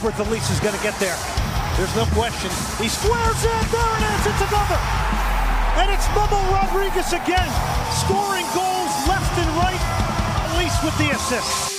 [0.00, 1.16] Alberth Elis is going to get there.
[1.76, 2.48] There's no question.
[2.82, 3.66] He squares it.
[3.68, 4.26] There it is.
[4.32, 4.80] It's another.
[5.76, 7.50] And it's Memo Rodriguez again,
[7.92, 9.76] scoring goals left and right.
[10.56, 11.76] Elis with the assist.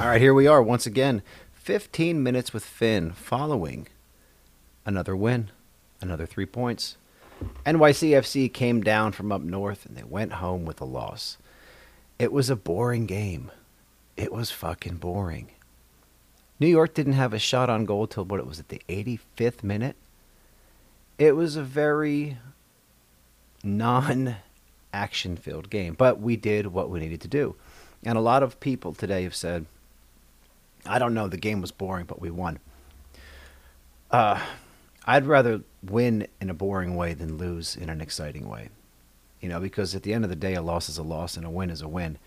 [0.00, 1.20] All right, here we are once again.
[1.52, 3.88] 15 minutes with Finn following
[4.86, 5.50] another win,
[6.00, 6.96] another three points.
[7.66, 11.38] NYCFC came down from up north and they went home with a loss.
[12.18, 13.50] It was a boring game.
[14.16, 15.50] It was fucking boring.
[16.60, 19.64] New York didn't have a shot on goal till what it was at the 85th
[19.64, 19.96] minute.
[21.18, 22.38] It was a very
[23.64, 24.36] non
[24.92, 27.56] action filled game, but we did what we needed to do.
[28.04, 29.66] And a lot of people today have said,
[30.84, 32.58] I don't know, the game was boring, but we won.
[34.10, 34.40] Uh,
[35.04, 38.68] I'd rather win in a boring way than lose in an exciting way.
[39.40, 41.44] You know, because at the end of the day, a loss is a loss and
[41.44, 42.18] a win is a win.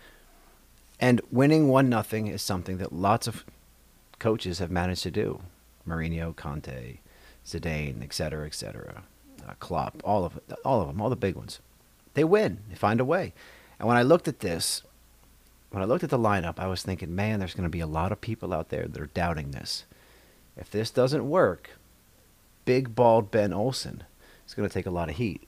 [1.00, 3.44] And winning one nothing is something that lots of
[4.18, 5.40] coaches have managed to do.
[5.86, 6.98] Mourinho, Conte,
[7.44, 9.02] Zidane, etc., etc.
[9.46, 11.60] Uh, Klopp, all of all of them, all the big ones.
[12.14, 12.60] They win.
[12.68, 13.32] They find a way.
[13.78, 14.82] And when I looked at this,
[15.70, 17.86] when I looked at the lineup, I was thinking, man, there's going to be a
[17.86, 19.84] lot of people out there that are doubting this.
[20.56, 21.70] If this doesn't work,
[22.66, 24.04] big bald Ben Olsen
[24.46, 25.42] is going to take a lot of heat.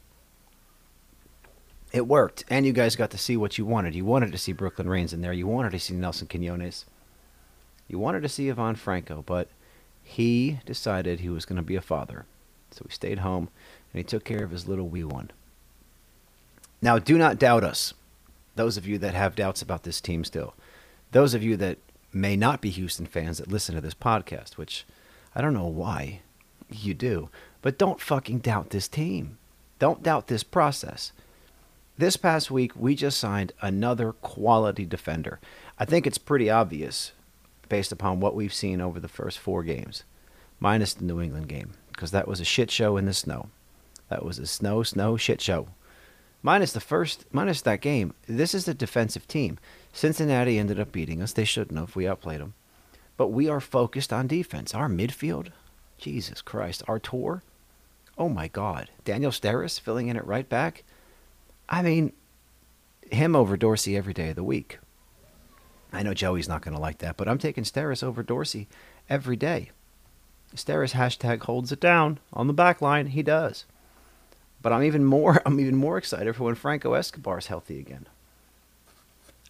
[1.92, 3.94] It worked, and you guys got to see what you wanted.
[3.94, 5.32] You wanted to see Brooklyn Raines in there.
[5.32, 6.86] You wanted to see Nelson Quinones.
[7.88, 9.48] You wanted to see Ivan Franco, but
[10.02, 12.26] he decided he was going to be a father.
[12.70, 13.48] So he stayed home,
[13.92, 15.30] and he took care of his little wee one.
[16.80, 17.94] Now, do not doubt us,
[18.54, 20.54] those of you that have doubts about this team still.
[21.12, 21.78] Those of you that
[22.12, 24.84] may not be Houston fans that listen to this podcast, which
[25.34, 26.20] I don't know why
[26.70, 27.28] you do.
[27.62, 29.38] But don't fucking doubt this team.
[29.78, 31.12] Don't doubt this process.
[31.96, 35.40] This past week, we just signed another quality defender.
[35.78, 37.12] I think it's pretty obvious
[37.68, 40.04] based upon what we've seen over the first four games,
[40.60, 43.48] minus the New England game, because that was a shit show in the snow.
[44.08, 45.68] That was a snow, snow shit show.
[46.42, 49.58] Minus the first, minus that game, this is a defensive team.
[49.92, 51.32] Cincinnati ended up beating us.
[51.32, 51.96] They shouldn't have.
[51.96, 52.54] We outplayed them.
[53.16, 54.72] But we are focused on defense.
[54.72, 55.48] Our midfield,
[55.98, 56.82] Jesus Christ.
[56.88, 57.42] Artur?
[58.16, 58.90] Oh my God.
[59.04, 60.84] Daniel Steres filling in at right back?
[61.68, 62.12] I mean,
[63.10, 64.78] him over Dorsey every day of the week.
[65.92, 68.68] I know Joey's not going to like that, but I'm taking Steres over Dorsey
[69.08, 69.70] every day.
[70.54, 73.08] Steres hashtag holds it down on the back line.
[73.08, 73.64] He does.
[74.60, 78.06] But I'm even more I'm even more excited for when Franco Escobar's healthy again.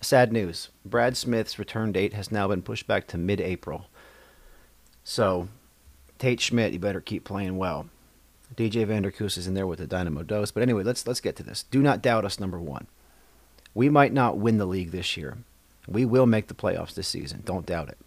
[0.00, 0.69] Sad news.
[0.84, 3.87] Brad Smith's return date has now been pushed back to mid-April.
[5.03, 5.48] So
[6.18, 7.88] Tate Schmidt, you better keep playing well.
[8.56, 10.50] DJ Vanderkus is in there with the Dynamo Dose.
[10.50, 11.64] But anyway, let's let's get to this.
[11.70, 12.86] Do not doubt us, number one.
[13.74, 15.38] We might not win the league this year.
[15.86, 17.42] We will make the playoffs this season.
[17.44, 17.98] Don't doubt it.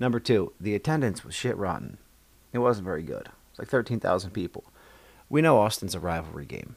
[0.00, 1.98] Number two, the attendance was shit rotten.
[2.52, 3.28] It wasn't very good.
[3.50, 4.64] It's like 13,000 people.
[5.30, 6.76] We know Austin's a rivalry game.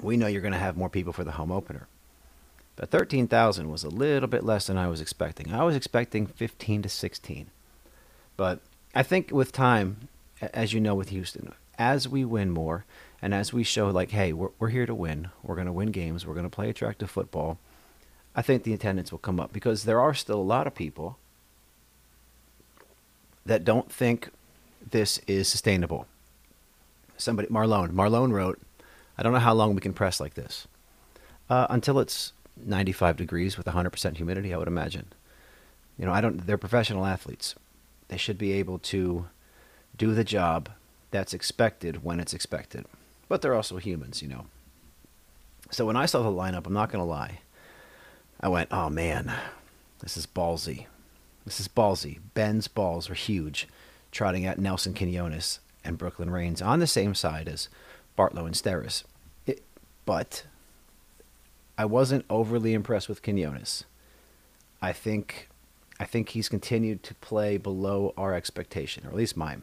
[0.00, 1.86] We know you're going to have more people for the home opener.
[2.76, 5.52] But 13,000 was a little bit less than I was expecting.
[5.52, 7.50] I was expecting 15 to 16.
[8.36, 8.60] But
[8.98, 10.08] I think with time,
[10.40, 12.84] as you know with Houston, as we win more
[13.22, 15.28] and as we show like, hey, we're we're here to win.
[15.40, 16.26] We're going to win games.
[16.26, 17.58] We're going to play attractive football.
[18.34, 21.16] I think the attendance will come up because there are still a lot of people
[23.46, 24.30] that don't think
[24.90, 26.08] this is sustainable.
[27.16, 28.60] Somebody, Marlone, Marlone wrote,
[29.16, 30.66] I don't know how long we can press like this.
[31.48, 35.06] Uh, until it's 95 degrees with 100% humidity, I would imagine.
[35.96, 36.44] You know, I don't.
[36.44, 37.54] They're professional athletes.
[38.08, 39.26] They should be able to
[39.96, 40.70] do the job
[41.10, 42.86] that's expected when it's expected.
[43.28, 44.46] But they're also humans, you know.
[45.70, 47.40] So when I saw the lineup, I'm not going to lie.
[48.40, 49.32] I went, oh man,
[50.00, 50.86] this is ballsy.
[51.44, 52.18] This is ballsy.
[52.34, 53.68] Ben's balls are huge,
[54.12, 57.68] trotting at Nelson Quinones and Brooklyn Raines on the same side as
[58.16, 59.04] Bartlow and Steres.
[59.46, 59.62] It,
[60.04, 60.44] but
[61.76, 63.84] I wasn't overly impressed with Quinones.
[64.80, 65.48] I think
[66.00, 69.62] I think he's continued to play below our expectation, or at least mine.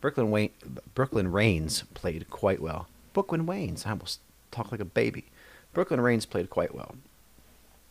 [0.00, 0.50] Brooklyn Wayne,
[0.94, 2.88] Brooklyn Raines played quite well.
[3.12, 4.20] Brooklyn Waynes, I almost
[4.50, 5.26] talk like a baby.
[5.74, 6.94] Brooklyn Raines played quite well.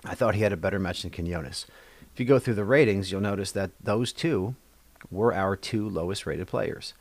[0.04, 1.66] I thought he had a better match than Quinones.
[2.14, 4.56] If you go through the ratings, you'll notice that those two
[5.12, 6.94] were our two lowest rated players.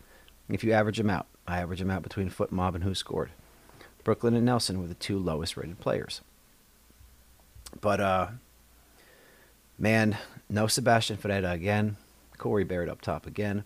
[0.48, 3.28] If you average them out, I average them out between FotMob and WhoScored.
[4.04, 6.20] Brooklyn and Nelson were the two lowest rated players.
[7.80, 8.28] But uh,
[9.78, 10.16] man,
[10.48, 11.96] no Sebastian Ferreira again.
[12.36, 13.64] Corey Baird up top again.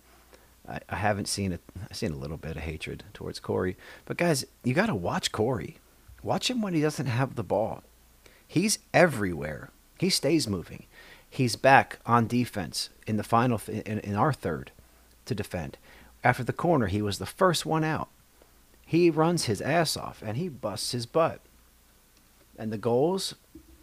[0.69, 1.61] I, I haven't seen it.
[1.91, 3.77] I've seen a little bit of hatred towards Corey.
[4.05, 5.77] But guys, you got to watch Corey.
[6.23, 7.83] Watch him when he doesn't have the ball.
[8.47, 9.71] He's everywhere.
[9.99, 10.85] He stays moving.
[11.29, 14.71] He's back on defense in the final in, in our third
[15.27, 15.79] to defend.
[16.23, 18.09] After the corner, he was the first one out.
[18.85, 21.41] He runs his ass off and he busts his butt.
[22.59, 23.35] And the goals,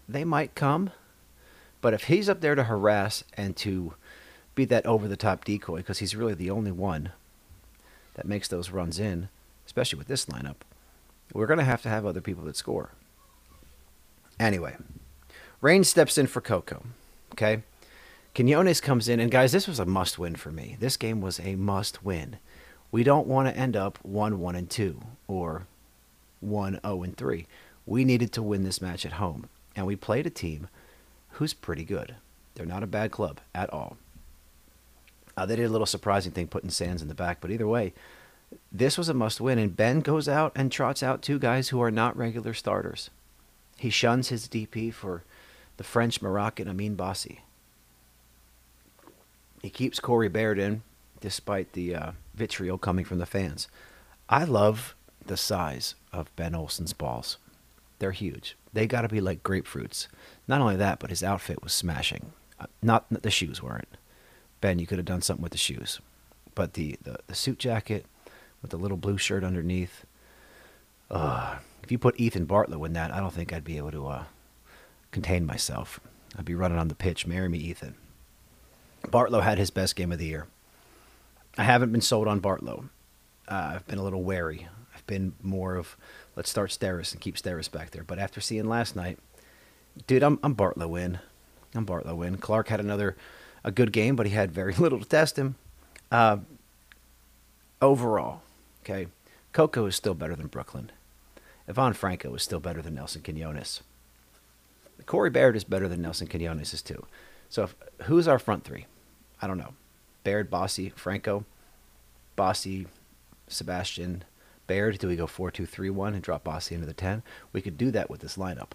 [0.07, 0.91] they might come,
[1.81, 3.93] but if he's up there to harass and to
[4.55, 7.11] be that over the top decoy, because he's really the only one
[8.15, 9.29] that makes those runs in,
[9.65, 10.57] especially with this lineup,
[11.33, 12.91] we're going to have to have other people that score.
[14.39, 14.75] Anyway,
[15.61, 16.83] Rain steps in for Coco.
[17.33, 17.63] Okay.
[18.33, 20.77] Quinones comes in, and guys, this was a must win for me.
[20.79, 22.37] This game was a must win.
[22.91, 25.67] We don't want to end up 1 1 and 2 or
[26.39, 27.45] 1 0 and 3.
[27.85, 30.69] We needed to win this match at home, and we played a team
[31.39, 32.15] who's pretty good.
[32.53, 33.95] They're not a bad club at all.
[35.37, 37.93] Uh, they did a little surprising thing putting Sands in the back, but either way,
[38.73, 39.57] this was a must win.
[39.57, 43.09] And Ben goes out and trots out two guys who are not regular starters.
[43.77, 45.23] He shuns his DP for
[45.77, 47.39] the French Moroccan Amine Bassi.
[49.61, 50.83] He keeps Corey Baird in
[51.21, 53.69] despite the uh, vitriol coming from the fans.
[54.27, 54.93] I love
[55.25, 57.37] the size of Ben Olsen's balls.
[57.99, 58.55] They're huge.
[58.73, 60.07] They got to be like grapefruits.
[60.47, 62.31] Not only that, but his outfit was smashing.
[62.59, 63.97] Uh, not the shoes weren't.
[64.61, 65.99] Ben, you could have done something with the shoes,
[66.55, 68.05] but the the, the suit jacket
[68.61, 70.05] with the little blue shirt underneath.
[71.11, 74.07] Uh, if you put Ethan Bartlow in that, I don't think I'd be able to
[74.07, 74.23] uh,
[75.11, 75.99] contain myself.
[76.37, 77.25] I'd be running on the pitch.
[77.25, 77.95] Marry me, Ethan.
[79.07, 80.47] Bartlow had his best game of the year.
[81.57, 82.89] I haven't been sold on Bartlow.
[83.47, 84.67] Uh, I've been a little wary.
[85.09, 85.97] Been more of
[86.35, 88.03] let's start Steres and keep Steres back there.
[88.03, 89.17] But after seeing last night,
[90.05, 91.17] dude, I'm I'm Bartlow in.
[91.73, 92.37] I'm Bartlow in.
[92.37, 93.17] Clark had another
[93.63, 95.55] a good game, but he had very little to test him.
[96.11, 96.37] Uh,
[97.81, 98.43] overall,
[98.83, 99.07] okay,
[99.51, 100.91] Coco is still better than Brooklyn.
[101.67, 103.81] Ivan Franco is still better than Nelson Quinones.
[105.07, 107.07] Corey Baird is better than Nelson Quinones is too.
[107.49, 108.85] So if, who's our front three?
[109.41, 109.73] I don't know.
[110.23, 111.45] Baird, Bassi, Franco,
[112.35, 112.87] Bassi,
[113.47, 114.23] Sebastian,
[114.69, 114.99] Baird.
[114.99, 117.23] Do we go four two three one and drop Bassi into the 10?
[117.51, 118.73] We could do that with this lineup.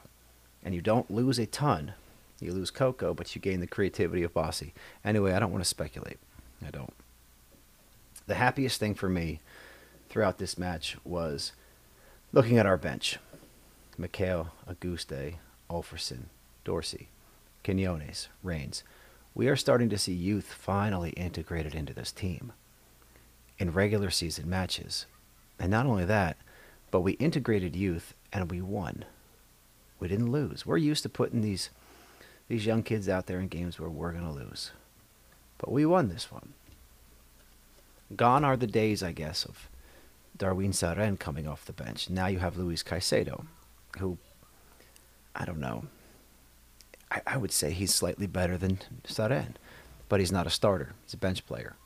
[0.65, 1.95] And you don't lose a ton.
[2.41, 4.75] You lose Coco, but you gain the creativity of Bassi.
[5.05, 6.19] Anyway, I don't want to speculate.
[6.67, 6.93] I don't.
[8.27, 9.41] The happiest thing for me
[10.09, 11.53] throughout this match was
[12.33, 13.19] looking at our bench.
[13.97, 15.37] Mikhail, Auguste,
[15.71, 16.25] Úlfarsson,
[16.65, 17.09] Dorsey,
[17.63, 18.83] Quinones, Raines.
[19.33, 22.53] We are starting to see youth finally integrated into this team
[23.59, 25.07] in regular season matches.
[25.59, 26.37] And not only that,
[26.91, 29.05] but we integrated youth and we won.
[30.01, 30.67] We didn't lose.
[30.67, 31.71] We're used to putting these
[32.47, 34.71] these young kids out there in games where we're going to lose.
[35.57, 36.53] But we won this one.
[38.15, 39.69] Gone are the days, I guess, of
[40.37, 42.11] Darwin Cerén coming off the bench.
[42.11, 43.47] Now you have Luis Caicedo,
[43.99, 44.19] who,
[45.35, 45.87] I don't know,
[47.11, 49.55] I, I would say he's slightly better than Cerén,
[50.09, 50.93] but he's not a starter.
[51.05, 51.77] He's a bench player.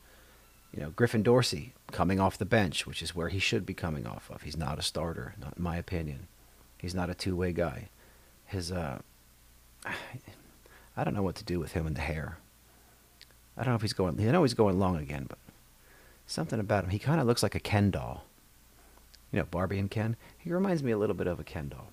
[0.72, 4.06] You know, Griffin Dorsey coming off the bench, which is where he should be coming
[4.06, 4.42] off of.
[4.42, 6.28] He's not a starter, not in my opinion.
[6.76, 7.88] He's not a two-way guy.
[8.46, 8.98] His, uh,
[9.84, 12.38] I don't know what to do with him and the hair.
[13.56, 14.20] I don't know if he's going.
[14.20, 15.38] I know he's going long again, but
[16.26, 16.90] something about him.
[16.90, 18.24] He kind of looks like a Ken doll.
[19.32, 20.16] You know, Barbie and Ken.
[20.36, 21.88] He reminds me a little bit of a Ken doll.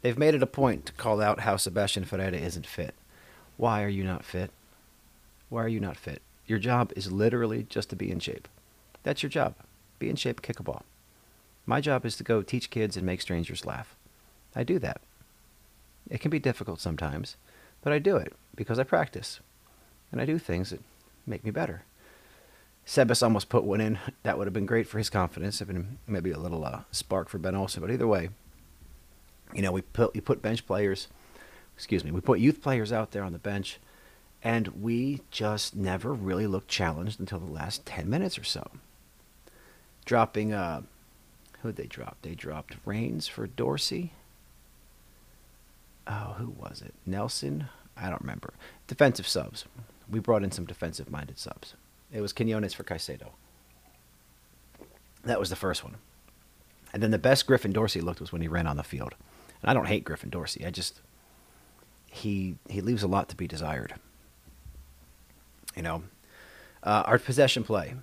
[0.00, 2.94] They've made it a point to call out how Sebastian Ferreira isn't fit.
[3.56, 4.50] Why are you not fit?
[5.48, 6.22] Why are you not fit?
[6.46, 8.48] Your job is literally just to be in shape.
[9.02, 9.54] That's your job.
[9.98, 10.84] Be in shape, kick a ball.
[11.66, 13.94] My job is to go teach kids and make strangers laugh.
[14.54, 15.00] I do that.
[16.10, 17.36] It can be difficult sometimes,
[17.82, 19.40] but I do it because I practice.
[20.10, 20.80] And I do things that
[21.26, 21.82] make me better.
[22.86, 23.98] Sebas almost put one in.
[24.24, 25.58] That would have been great for his confidence.
[25.58, 27.80] Have been maybe a little uh, spark for Ben Olsen.
[27.80, 28.30] But either way,
[29.54, 31.08] you know, we put you put bench players,
[31.76, 33.78] excuse me, we put youth players out there on the bench,
[34.42, 38.70] and we just never really looked challenged until the last ten minutes or so.
[40.04, 40.82] Dropping, uh,
[41.60, 42.16] who'd they drop?
[42.22, 44.12] They dropped Raines for Dorsey.
[46.06, 46.94] Oh, who was it?
[47.06, 47.68] Nelson.
[47.96, 48.54] I, I don't remember.
[48.88, 49.64] Defensive subs.
[50.10, 51.74] We brought in some defensive minded subs.
[52.12, 53.28] It was Quinones for Caicedo.
[55.24, 55.96] That was the first one.
[56.92, 59.14] And then the best Griffin Dorsey looked was when he ran on the field.
[59.62, 60.66] And I don't hate Griffin Dorsey.
[60.66, 61.00] I just
[62.06, 63.94] he he leaves a lot to be desired.
[65.76, 66.02] You know,
[66.82, 67.94] uh, our possession play,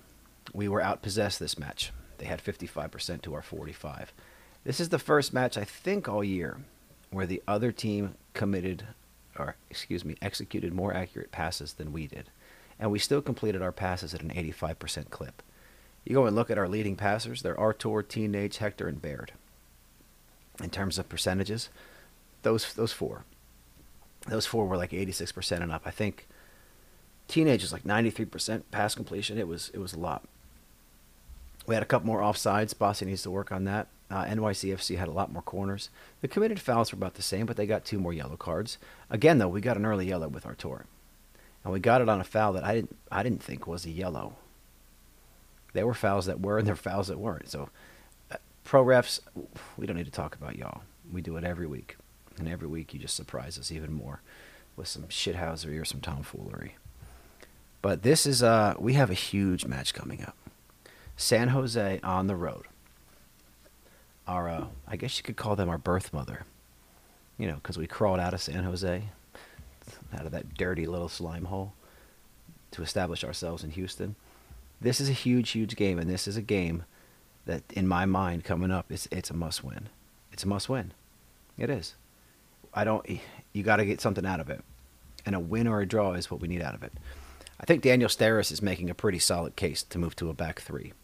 [0.52, 1.92] we were outpossessed this match.
[2.18, 4.12] They had 55% to our 45.
[4.64, 6.58] This is the first match I think all year
[7.10, 8.84] where the other team committed
[9.38, 12.30] or excuse me, executed more accurate passes than we did.
[12.78, 15.42] And we still completed our passes at an 85% clip.
[16.04, 19.32] You go and look at our leading passers, they're Artur, Teenage, Hector, and Baird.
[20.62, 21.68] In terms of percentages,
[22.42, 23.24] those those four.
[24.26, 25.82] Those four were like 86% and up.
[25.86, 26.26] I think
[27.30, 29.38] Teenage is like 93% pass completion.
[29.38, 30.24] It was it was a lot.
[31.66, 32.76] We had a couple more offsides.
[32.76, 33.86] Bassi needs to work on that.
[34.10, 35.90] Uh, NYCFC had a lot more corners.
[36.20, 38.78] The committed fouls were about the same, but they got two more yellow cards.
[39.08, 40.86] Again, though, we got an early yellow with Artur,
[41.62, 43.90] and we got it on a foul that I didn't I didn't think was a
[43.90, 44.34] yellow.
[45.72, 47.48] There were fouls that were, and there were fouls that weren't.
[47.48, 47.68] So,
[48.32, 49.20] uh, pro refs,
[49.76, 50.82] we don't need to talk about y'all.
[51.12, 51.96] We do it every week,
[52.38, 54.20] and every week you just surprise us even more
[54.74, 56.74] with some shithousery or some tomfoolery.
[57.82, 60.36] But this is uh, we have a huge match coming up.
[61.16, 62.64] San Jose on the road.
[64.26, 66.44] Our, uh, I guess you could call them our birth mother.
[67.38, 69.04] You know, because we crawled out of San Jose,
[70.12, 71.72] out of that dirty little slime hole,
[72.72, 74.14] to establish ourselves in Houston.
[74.80, 76.84] This is a huge, huge game, and this is a game
[77.46, 79.88] that, in my mind, coming up, it's it's a must win.
[80.32, 80.92] It's a must win.
[81.58, 81.94] It is.
[82.72, 83.06] I don't.
[83.52, 84.62] You got to get something out of it,
[85.26, 86.92] and a win or a draw is what we need out of it.
[87.60, 90.60] I think Daniel Steres is making a pretty solid case to move to a back
[90.60, 90.94] three.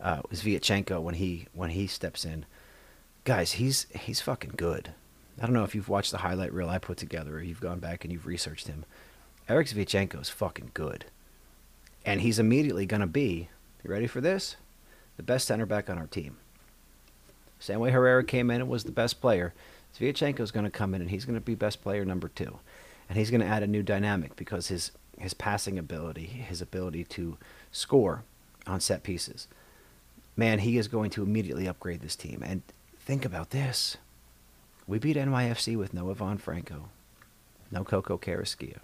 [0.00, 0.44] Uh, it was
[1.02, 2.46] when he when he steps in.
[3.24, 4.92] Guys, he's he's fucking good.
[5.40, 7.80] I don't know if you've watched the highlight reel I put together or you've gone
[7.80, 8.84] back and you've researched him.
[9.48, 11.06] Erik Sviatchenko is fucking good.
[12.06, 13.48] And he's immediately going to be,
[13.82, 14.56] you ready for this?
[15.16, 16.36] The best center back on our team.
[17.58, 19.54] Same way Herrera came in and was the best player,
[19.98, 22.58] Sviatchenko is going to come in and he's going to be best player number two.
[23.08, 27.04] And he's going to add a new dynamic because his his passing ability, his ability
[27.04, 27.36] to
[27.70, 28.24] score
[28.66, 29.48] on set pieces.
[30.36, 32.42] Man, he is going to immediately upgrade this team.
[32.44, 32.62] And
[32.98, 33.96] think about this.
[34.86, 36.88] We beat NYFC with Noah Ivan Franco,
[37.70, 38.80] no Coco Carrasquilla.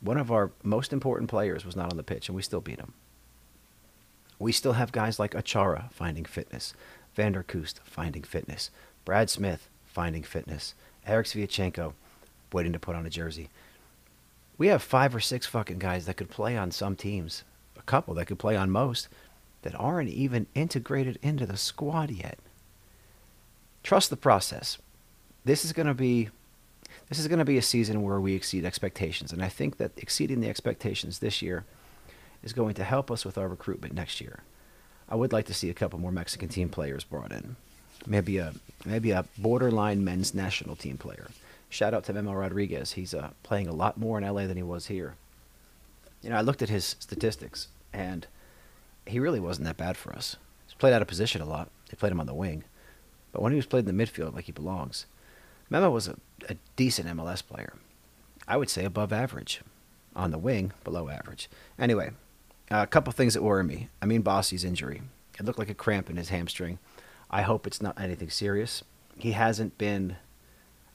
[0.00, 2.78] One of our most important players was not on the pitch, and we still beat
[2.78, 2.92] him.
[4.38, 6.74] We still have guys like Achara finding fitness,
[7.14, 8.70] Vander Koost finding fitness,
[9.04, 10.74] Brad Smith finding fitness,
[11.06, 11.94] Erik Sviatchenko
[12.52, 13.48] waiting to put on a jersey
[14.56, 17.44] we have five or six fucking guys that could play on some teams,
[17.76, 19.08] a couple that could play on most,
[19.62, 22.38] that aren't even integrated into the squad yet.
[23.82, 24.78] Trust the process.
[25.44, 26.30] This is going to be
[27.08, 29.92] this is going to be a season where we exceed expectations, and I think that
[29.98, 31.64] exceeding the expectations this year
[32.42, 34.40] is going to help us with our recruitment next year.
[35.08, 37.56] I would like to see a couple more Mexican team players brought in.
[38.06, 41.28] Maybe a maybe a borderline men's national team player
[41.74, 42.92] Shout out to Memo Rodriguez.
[42.92, 45.16] He's uh, playing a lot more in LA than he was here.
[46.22, 48.28] You know, I looked at his statistics, and
[49.04, 50.36] he really wasn't that bad for us.
[50.66, 51.68] He's played out of position a lot.
[51.90, 52.62] They played him on the wing.
[53.32, 55.06] But when he was played in the midfield like he belongs,
[55.68, 56.14] Memo was a,
[56.48, 57.72] a decent MLS player.
[58.46, 59.60] I would say above average.
[60.14, 61.50] On the wing, below average.
[61.76, 62.12] Anyway,
[62.70, 63.88] uh, a couple things that worry me.
[64.00, 65.02] I mean, Bassi's injury.
[65.40, 66.78] It looked like a cramp in his hamstring.
[67.32, 68.84] I hope it's not anything serious.
[69.18, 70.18] He hasn't been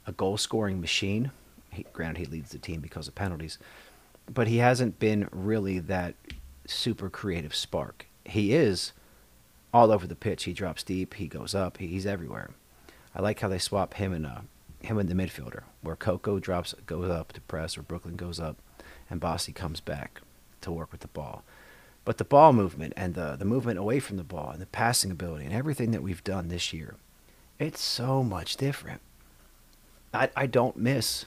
[0.10, 1.32] a goal scoring machine.
[1.72, 3.58] He, granted, he leads the team because of penalties,
[4.32, 6.16] but he hasn't been really that
[6.66, 8.08] super creative spark.
[8.26, 8.92] He is
[9.74, 10.44] all over the pitch.
[10.44, 11.14] He drops deep.
[11.14, 11.78] He goes up.
[11.78, 12.50] He, he's everywhere.
[13.14, 14.42] I like how they swap him and uh,
[14.82, 18.58] him and the midfielder, where Coco drops goes up to press, or Brooklyn goes up,
[19.10, 20.22] and Bassi comes back
[20.62, 21.44] to work with the ball.
[22.06, 25.12] But the ball movement and the the movement away from the ball and the passing
[25.12, 26.96] ability and everything that we've done this year,
[27.60, 29.02] it's so much different.
[30.14, 31.26] I, I don't miss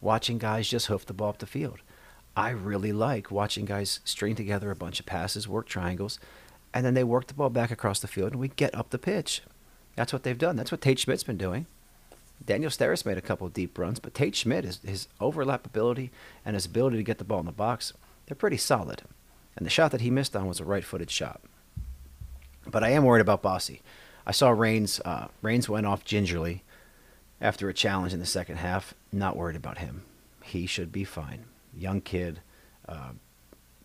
[0.00, 1.78] watching guys just hoof the ball up the field.
[2.36, 6.18] I really like watching guys string together a bunch of passes, work triangles,
[6.72, 8.98] and then they work the ball back across the field and we get up the
[8.98, 9.42] pitch.
[9.96, 10.56] That's what they've done.
[10.56, 11.66] That's what Tate Schmidt's been doing.
[12.44, 16.10] Daniel Steres made a couple of deep runs, but Tate Schmidt, his, his overlap ability
[16.44, 17.92] and his ability to get the ball in the box,
[18.26, 19.02] they're pretty solid.
[19.56, 21.40] And the shot that he missed on was a right footed shot.
[22.66, 23.82] But I am worried about Bassi.
[24.26, 26.62] I saw Rains, uh, Rains went off gingerly
[27.42, 28.94] after a challenge in the second half.
[29.12, 30.04] Not worried about him.
[30.42, 31.44] He should be fine.
[31.76, 32.40] Young kid.
[32.88, 33.10] Uh,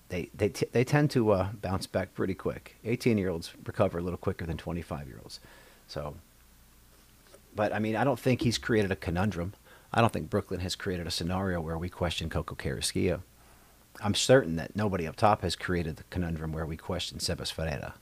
[0.10, 2.78] they they t- they tend to uh, bounce back pretty quick.
[2.86, 5.40] 18 year olds recover a little quicker than 25 year olds.
[5.88, 6.16] So,
[7.56, 9.54] but I mean, I don't think he's created a conundrum.
[9.94, 13.22] I don't think Brooklyn has created a scenario where we question Coco Carrasquilla.
[14.02, 17.96] I'm certain that nobody up top has created the conundrum where we question Sebas Ferreira.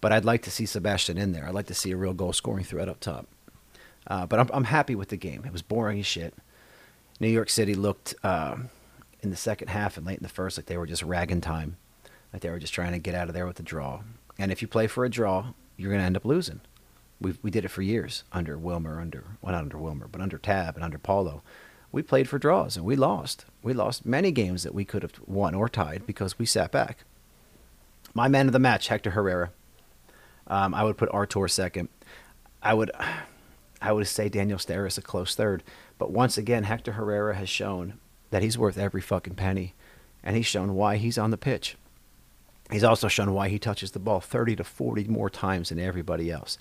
[0.00, 1.46] But I'd like to see Sebastian in there.
[1.46, 3.26] I'd like to see a real goal scoring threat up top.
[4.06, 5.44] Uh, but I'm, I'm happy with the game.
[5.44, 6.34] It was boring as shit.
[7.20, 8.56] New York City looked uh,
[9.22, 11.76] in the second half and late in the first like they were just ragging time,
[12.32, 14.02] like they were just trying to get out of there with a draw.
[14.38, 16.60] And if you play for a draw, you're going to end up losing.
[17.20, 20.36] We we did it for years under Wilmer, under well not under Wilmer, but under
[20.38, 21.42] Tab and under Paulo.
[21.92, 23.44] We played for draws and we lost.
[23.62, 27.04] We lost many games that we could have won or tied because we sat back.
[28.14, 29.52] My man of the match, Hector Herrera.
[30.48, 31.88] Um, I would put Artur second.
[32.62, 32.90] I would,
[33.84, 35.62] I would say Daniel Steres a close third.
[35.98, 37.98] But once again, Hector Herrera has shown
[38.30, 39.74] that he's worth every fucking penny,
[40.22, 41.76] and he's shown why he's on the pitch.
[42.70, 46.30] He's also shown why he touches the ball 30 to 40 more times than everybody
[46.30, 46.56] else.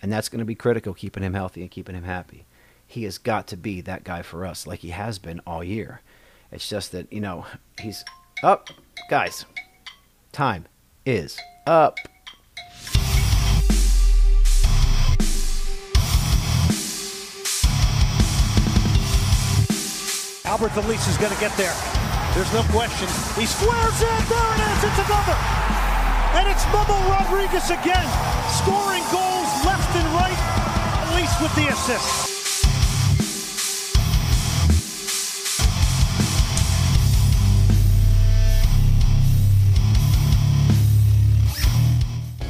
[0.00, 2.46] And that's going to be critical, keeping him healthy and keeping him happy.
[2.86, 6.00] He has got to be that guy for us, like he has been all year.
[6.50, 7.44] It's just that, you know,
[7.78, 8.04] he's
[8.42, 8.70] up.
[9.10, 9.44] Guys,
[10.32, 10.64] time
[11.04, 11.98] is up.
[20.44, 21.72] Alberth Elis is going to get there.
[22.34, 23.08] There's no question.
[23.40, 24.28] He squares it.
[24.28, 24.84] There it is.
[24.84, 25.36] It's another.
[26.36, 28.06] And it's Memo Rodriguez again,
[28.52, 30.36] scoring goals left and right.
[31.08, 32.30] Elis with the assist.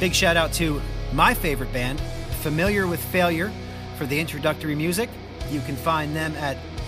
[0.01, 0.81] Big shout out to
[1.13, 2.01] my favorite band,
[2.41, 3.53] Familiar with Failure,
[3.97, 5.09] for the introductory music.
[5.49, 6.57] You can find them at